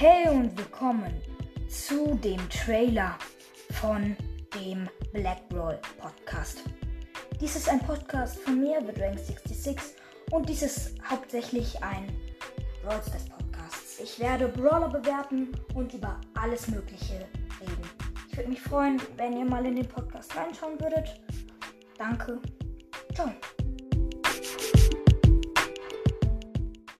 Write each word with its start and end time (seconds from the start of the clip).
Hey 0.00 0.28
und 0.28 0.56
willkommen 0.56 1.12
zu 1.68 2.14
dem 2.14 2.38
Trailer 2.50 3.18
von 3.80 4.16
dem 4.54 4.88
Black 5.12 5.48
Brawl 5.48 5.80
Podcast. 5.98 6.62
Dies 7.40 7.56
ist 7.56 7.68
ein 7.68 7.80
Podcast 7.80 8.38
von 8.38 8.60
mir, 8.60 8.80
The 8.80 8.92
Drank 8.92 9.18
66 9.18 9.76
und 10.30 10.48
dies 10.48 10.62
ist 10.62 10.94
hauptsächlich 11.10 11.82
ein 11.82 12.16
Brawl 12.84 13.02
Stars 13.02 13.28
Podcast. 13.28 14.00
Ich 14.00 14.20
werde 14.20 14.46
Brawler 14.46 14.88
bewerten 14.88 15.50
und 15.74 15.92
über 15.92 16.20
alles 16.40 16.68
Mögliche 16.68 17.26
reden. 17.60 17.90
Ich 18.30 18.36
würde 18.36 18.50
mich 18.50 18.62
freuen, 18.62 19.02
wenn 19.16 19.36
ihr 19.36 19.46
mal 19.46 19.66
in 19.66 19.74
den 19.74 19.88
Podcast 19.88 20.30
reinschauen 20.36 20.78
würdet. 20.78 21.20
Danke. 21.98 22.40
Ciao. 23.16 23.32